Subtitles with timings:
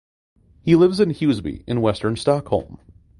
[0.63, 2.79] He lives in Husby in western Stockholm.